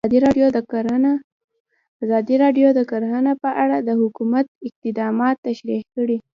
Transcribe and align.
ازادي 0.05 0.19
راډیو 2.43 2.67
د 2.75 2.79
کرهنه 2.91 3.31
په 3.43 3.49
اړه 3.63 3.77
د 3.87 3.89
حکومت 4.01 4.45
اقدامات 4.67 5.35
تشریح 5.47 5.81
کړي. 5.95 6.17